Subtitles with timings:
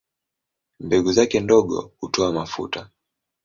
[0.79, 2.89] Mbegu zake ndogo hutoa mafuta.